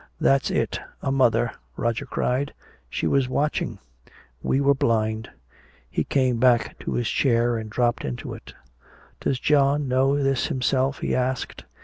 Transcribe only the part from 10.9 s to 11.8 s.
he asked.